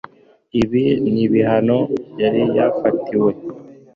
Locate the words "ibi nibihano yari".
0.61-2.41